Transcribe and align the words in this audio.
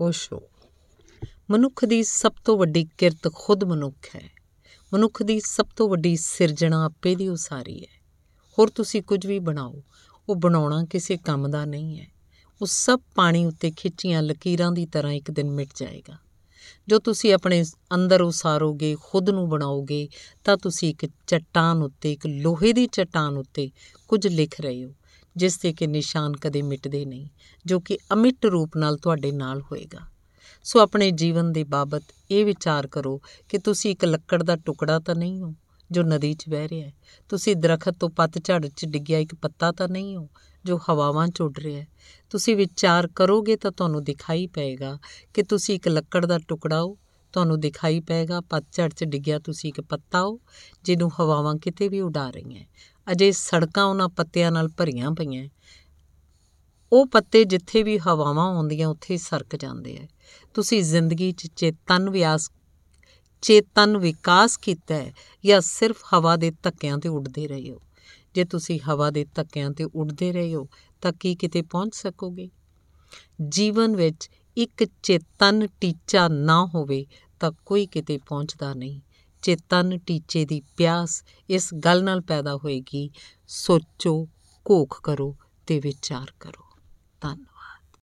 ਓਸ਼ੋ 0.00 0.42
ਮਨੁੱਖ 1.50 1.84
ਦੀ 1.84 2.02
ਸਭ 2.02 2.32
ਤੋਂ 2.44 2.58
ਵੱਡੀ 2.58 2.88
ਕਿਰਤ 2.98 3.32
ਖੁਦ 3.34 3.64
ਮਨੁੱਖ 3.64 4.16
ਹੈ। 4.16 4.30
ਮਨੁੱਖ 4.94 5.22
ਦੀ 5.22 5.40
ਸਭ 5.40 5.66
ਤੋਂ 5.76 5.88
ਵੱਡੀ 5.88 6.16
ਸਿਰਜਣਾ 6.16 6.84
ਆਪੇ 6.84 7.14
ਦੀ 7.14 7.28
ਉਸਾਰੀ 7.28 7.80
ਹੈ। 7.80 8.02
ਹੋਰ 8.58 8.70
ਤੁਸੀਂ 8.70 9.02
ਕੁਝ 9.02 9.26
ਵੀ 9.26 9.38
ਬਣਾਓ, 9.38 9.82
ਉਹ 10.28 10.36
ਬਣਾਉਣਾ 10.36 10.84
ਕਿਸੇ 10.84 11.16
ਕੰਮ 11.16 11.48
ਦਾ 11.48 11.64
ਨਹੀਂ 11.64 12.00
ਹੈ। 12.00 12.06
ਉਹ 12.62 12.66
ਸਭ 12.66 13.00
ਪਾਣੀ 13.14 13.46
ਉੱਤੇ 13.46 13.70
ਖਿੱਚੀਆਂ 13.70 14.22
ਲਕੀਰਾਂ 14.22 14.72
ਦੀ 14.72 14.86
ਤਰ੍ਹਾਂ 14.86 15.12
ਇੱਕ 15.12 15.30
ਦਿਨ 15.30 15.50
ਮਿਟ 15.50 15.68
ਜਾਏਗਾ। 15.76 16.18
ਜੋ 16.88 16.98
ਤੁਸੀਂ 16.98 17.34
ਆਪਣੇ 17.34 17.64
ਅੰਦਰ 17.94 18.22
ਉਸਾਰੋਗੇ, 18.22 18.96
ਖੁਦ 19.02 19.30
ਨੂੰ 19.30 19.48
ਬਣਾਓਗੇ, 19.48 20.08
ਤਾਂ 20.44 20.56
ਤੁਸੀਂ 20.56 20.90
ਇੱਕ 20.90 21.06
ਚਟਾਨ 21.26 21.82
ਉੱਤੇ, 21.82 22.12
ਇੱਕ 22.12 22.26
ਲੋਹੇ 22.26 22.72
ਦੀ 22.72 22.86
ਚਟਾਨ 22.86 23.36
ਉੱਤੇ 23.36 23.70
ਕੁਝ 24.08 24.26
ਲਿਖ 24.26 24.60
ਰਹੇ 24.60 24.84
ਹੋ। 24.84 24.94
ਜਿਸ 25.36 25.58
ਤੇ 25.58 25.72
ਕਿ 25.72 25.86
ਨਿਸ਼ਾਨ 25.86 26.36
ਕਦੇ 26.36 26.62
ਮਿਟਦੇ 26.62 27.04
ਨਹੀਂ, 27.04 27.28
ਜੋ 27.66 27.80
ਕਿ 27.80 27.98
ਅਮਿਟ 28.12 28.46
ਰੂਪ 28.46 28.76
ਨਾਲ 28.76 28.96
ਤੁਹਾਡੇ 28.96 29.32
ਨਾਲ 29.32 29.60
ਹੋਏਗਾ। 29.60 29.98
ਸੋ 30.64 30.80
ਆਪਣੇ 30.80 31.10
ਜੀਵਨ 31.10 31.52
ਦੇ 31.52 31.64
ਬਾਬਤ 31.64 32.02
ਇਹ 32.30 32.44
ਵਿਚਾਰ 32.44 32.86
ਕਰੋ 32.86 33.20
ਕਿ 33.48 33.58
ਤੁਸੀਂ 33.58 33.90
ਇੱਕ 33.90 34.04
ਲੱਕੜ 34.04 34.42
ਦਾ 34.42 34.56
ਟੁਕੜਾ 34.56 34.98
ਤਾਂ 34.98 35.14
ਨਹੀਂ 35.14 35.40
ਹੋ, 35.40 35.54
ਜੋ 35.90 36.02
ਨਦੀ 36.02 36.34
'ਚ 36.34 36.48
ਵਹਿ 36.48 36.68
ਰਿਹਾ 36.68 36.88
ਹੈ। 36.88 36.92
ਤੁਸੀਂ 37.28 37.56
ਦਰਖਤ 37.56 37.96
ਤੋਂ 38.00 38.10
ਪੱਤਝੜ 38.10 38.66
'ਚ 38.66 38.84
ਡਿੱਗਿਆ 38.84 39.18
ਇੱਕ 39.18 39.34
ਪੱਤਾ 39.34 39.72
ਤਾਂ 39.72 39.88
ਨਹੀਂ 39.88 40.16
ਹੋ, 40.16 40.28
ਜੋ 40.64 40.80
ਹਵਾਵਾਂ 40.90 41.28
'ਚ 41.28 41.40
ਉੱਡ 41.40 41.58
ਰਿਹਾ 41.58 41.80
ਹੈ। 41.80 41.86
ਤੁਸੀਂ 42.30 42.56
ਵਿਚਾਰ 42.56 43.08
ਕਰੋਗੇ 43.08 43.56
ਤਾਂ 43.56 43.70
ਤੁਹਾਨੂੰ 43.70 44.04
ਦਿਖਾਈ 44.04 44.46
ਪਏਗਾ 44.46 44.98
ਕਿ 45.34 45.42
ਤੁਸੀਂ 45.42 45.74
ਇੱਕ 45.74 45.88
ਲੱਕੜ 45.88 46.26
ਦਾ 46.26 46.38
ਟੁਕੜਾ 46.48 46.82
ਹੋ 46.82 46.98
ਤੁਹਾਨੂੰ 47.32 47.60
ਦਿਖਾਈ 47.60 48.00
ਪਏਗਾ, 48.00 48.40
ਪੱਤਝੜ 48.40 48.94
'ਚ 48.94 49.04
ਡਿੱਗਿਆ 49.04 49.38
ਤੁਸੀਂ 49.38 49.70
ਇੱਕ 49.70 49.80
ਪੱਤਾ 49.80 50.22
ਹੋ 50.22 50.40
ਜਿਹਨੂੰ 50.82 51.10
ਹਵਾਵਾਂ 51.20 51.56
ਕਿਤੇ 51.56 51.88
ਵੀ 51.88 52.00
ਉਡਾ 52.00 52.30
ਰਹੀਆਂ। 52.30 52.64
ਅਜੇ 53.12 53.32
ਸੜਕਾਂ 53.32 53.84
ਉਹਨਾਂ 53.84 54.08
ਪੱਤਿਆਂ 54.08 54.52
ਨਾਲ 54.52 54.68
ਭਰੀਆਂ 54.68 55.10
ਪਈਆਂ। 55.10 55.48
ਉਹ 56.92 57.06
ਪੱਤੇ 57.06 57.44
ਜਿੱਥੇ 57.44 57.82
ਵੀ 57.82 57.98
ਹਵਾਵਾਂ 57.98 58.54
ਆਉਂਦੀਆਂ, 58.54 58.88
ਉੱਥੇ 58.88 59.16
ਸਰਕ 59.16 59.56
ਜਾਂਦੇ 59.56 59.98
ਆ। 59.98 60.06
ਤੁਸੀਂ 60.54 60.82
ਜ਼ਿੰਦਗੀ 60.82 61.32
'ਚ 61.32 61.46
ਚੇਤਨ 61.56 62.10
ਵਿਆਸ, 62.10 62.50
ਚੇਤਨ 63.42 63.98
ਵਿਕਾਸ 63.98 64.56
ਕੀਤਾ 64.56 64.94
ਹੈ 64.94 65.12
ਜਾਂ 65.44 65.60
ਸਿਰਫ 65.60 66.02
ਹਵਾ 66.14 66.36
ਦੇ 66.36 66.52
ਧੱਕਿਆਂ 66.62 66.98
ਤੇ 66.98 67.08
ਉੱਡਦੇ 67.08 67.48
ਰਹੇ 67.48 67.70
ਹੋ? 67.70 67.80
ਜੇ 68.34 68.44
ਤੁਸੀਂ 68.44 68.80
ਹਵਾ 68.80 69.10
ਦੇ 69.10 69.26
ਧੱਕਿਆਂ 69.34 69.70
ਤੇ 69.70 69.84
ਉੱਡਦੇ 69.84 70.32
ਰਹੇ 70.32 70.54
ਹੋ, 70.54 70.68
ਤਾਂ 71.00 71.12
ਕੀ 71.12 71.34
ਕਿਤੇ 71.34 71.62
ਪਹੁੰਚ 71.62 71.94
ਸਕੋਗੇ? 71.94 72.50
ਜੀਵਨ 73.48 73.96
ਵਿੱਚ 73.96 74.30
ਇੱਕ 74.56 74.86
ਚੇਤਨ 75.02 75.66
ਟੀਚਾ 75.80 76.28
ਨਾ 76.28 76.66
ਹੋਵੇ 76.74 77.06
ਤਾਂ 77.40 77.52
ਕੋਈ 77.66 77.86
ਕਿਤੇ 77.86 78.18
ਪਹੁੰਚਦਾ 78.18 78.74
ਨਹੀਂ। 78.74 79.00
ਚੇਤਨ 79.42 79.98
ਟੀਚੇ 79.98 80.44
ਦੀ 80.44 80.62
ਪਿਆਸ 80.76 81.24
ਇਸ 81.50 81.74
ਗੱਲ 81.74 82.04
ਨਾਲ 82.04 82.20
ਪੈਦਾ 82.20 82.56
ਹੋਏਗੀ, 82.56 83.10
ਸੋਚੋ, 83.48 84.28
ਘੋਖ 84.70 85.00
ਕਰੋ 85.02 85.36
ਤੇ 85.66 85.80
ਵਿਚਾਰ 85.80 86.32
ਕਰੋ। 86.40 86.64
ਧੰਨ 87.20 87.44